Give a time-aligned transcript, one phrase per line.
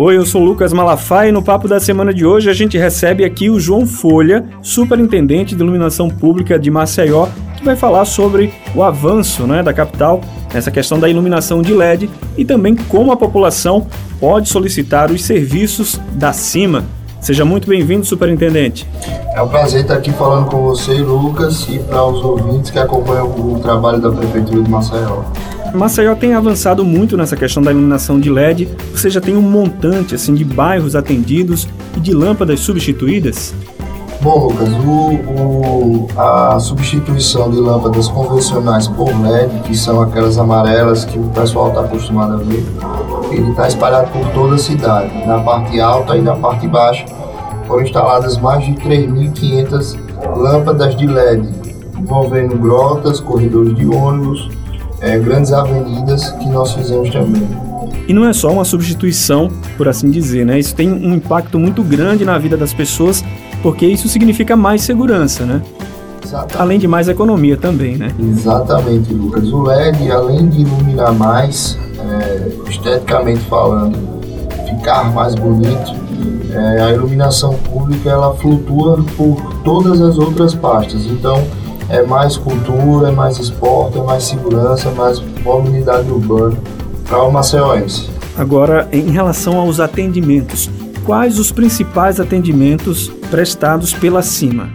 [0.00, 3.24] Oi, eu sou Lucas Malafaia e no Papo da Semana de hoje a gente recebe
[3.24, 8.84] aqui o João Folha, superintendente de iluminação pública de Maceió, que vai falar sobre o
[8.84, 10.20] avanço né, da capital
[10.54, 13.88] nessa questão da iluminação de LED e também como a população
[14.20, 16.84] pode solicitar os serviços da CIMA.
[17.20, 18.86] Seja muito bem-vindo, superintendente.
[19.34, 23.26] É um prazer estar aqui falando com você, Lucas, e para os ouvintes que acompanham
[23.26, 25.22] o trabalho da Prefeitura de Maceió.
[25.74, 28.68] Maceió tem avançado muito nessa questão da iluminação de LED.
[28.92, 33.54] Você já tem um montante assim de bairros atendidos e de lâmpadas substituídas?
[34.20, 41.04] Bom, Lucas, o, o, a substituição de lâmpadas convencionais por LED, que são aquelas amarelas
[41.04, 42.64] que o pessoal está acostumado a ver,
[43.30, 45.26] ele está espalhado por toda a cidade.
[45.26, 47.04] Na parte alta e na parte baixa
[47.66, 49.98] foram instaladas mais de 3.500
[50.36, 51.48] lâmpadas de LED,
[51.98, 54.48] envolvendo grotas, corredores de ônibus,
[55.00, 57.46] é, grandes avenidas que nós fizemos também.
[58.08, 60.58] E não é só uma substituição, por assim dizer, né?
[60.58, 63.22] Isso tem um impacto muito grande na vida das pessoas,
[63.62, 65.62] porque isso significa mais segurança, né?
[66.24, 66.56] Exatamente.
[66.58, 68.10] Além de mais economia também, né?
[68.18, 69.52] Exatamente, Lucas.
[69.52, 73.96] O LED, além de iluminar mais, é, esteticamente falando,
[74.66, 75.94] ficar mais bonito,
[76.52, 81.04] é, a iluminação pública ela flutua por todas as outras pastas.
[81.06, 81.46] Então,
[81.88, 86.56] é mais cultura, é mais esporte, é mais segurança, é mais mobilidade urbana
[87.06, 88.10] para o maceioense.
[88.36, 90.70] Agora, em relação aos atendimentos,
[91.04, 94.68] quais os principais atendimentos prestados pela CIMA?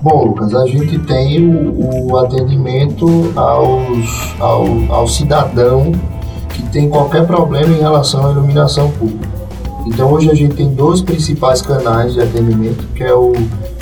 [0.00, 5.92] Bom, Lucas, a gente tem o, o atendimento aos, ao, ao cidadão
[6.72, 9.28] tem qualquer problema em relação à iluminação pública.
[9.86, 13.32] Então, hoje a gente tem dois principais canais de atendimento, que é o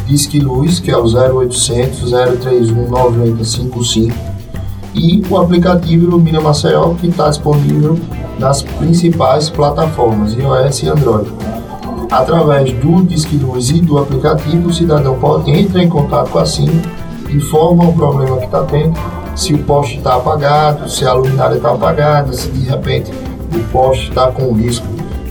[0.07, 4.15] Disque Luz, que é o 0800 031 9055,
[4.95, 7.99] e o aplicativo Ilumina Maceió, que está disponível
[8.39, 11.31] nas principais plataformas iOS e Android.
[12.11, 16.47] Através do Disque Luz e do aplicativo, o cidadão pode entrar em contato com a
[16.47, 16.83] SIM,
[17.31, 18.95] informa o problema que está tendo,
[19.35, 23.11] se o poste está apagado, se a luminária está apagada, se de repente
[23.55, 24.87] o poste está com risco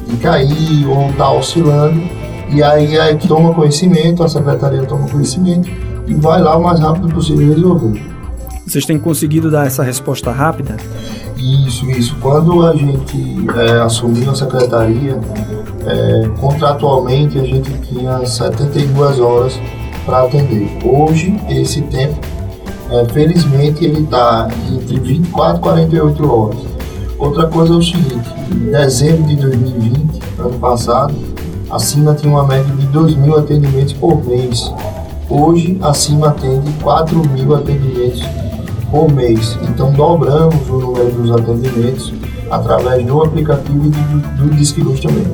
[0.07, 2.01] de cair ou está oscilando
[2.49, 5.69] e aí, aí toma conhecimento, a secretaria toma conhecimento
[6.07, 8.13] e vai lá o mais rápido possível resolver.
[8.65, 10.77] Vocês têm conseguido dar essa resposta rápida?
[11.37, 12.15] Isso, isso.
[12.21, 15.19] Quando a gente é, assumiu a secretaria,
[15.85, 19.59] é, contratualmente a gente tinha 72 horas
[20.05, 20.69] para atender.
[20.83, 22.19] Hoje, esse tempo,
[22.91, 26.59] é, felizmente, ele está entre 24 e 48 horas.
[27.17, 31.13] Outra coisa é o seguinte, em dezembro de 2020, ano passado,
[31.69, 34.71] a CIMA tinha uma média de 2 mil atendimentos por mês.
[35.29, 38.21] Hoje, a CIMA atende 4 mil atendimentos
[38.91, 39.57] por mês.
[39.69, 42.13] Então, dobramos o número dos atendimentos
[42.51, 45.25] através do aplicativo e do, do Disque Luz também.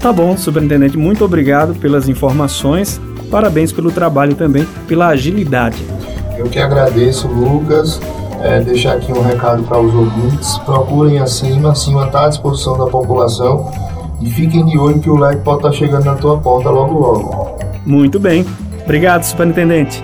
[0.00, 3.00] Tá bom, superintendente, muito obrigado pelas informações.
[3.30, 5.84] Parabéns pelo trabalho também, pela agilidade.
[6.36, 8.00] Eu que agradeço, Lucas.
[8.42, 10.58] É, deixar aqui um recado para os ouvintes.
[10.58, 13.70] Procurem a CIMA, a CIMA está à disposição da população
[14.20, 17.56] e fiquem de olho que o LED pode estar chegando na tua porta logo logo.
[17.86, 18.44] Muito bem.
[18.84, 20.02] Obrigado, superintendente.